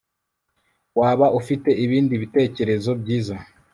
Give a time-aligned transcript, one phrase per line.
[0.99, 3.35] Waba ufite ibindi bitekerezo byiza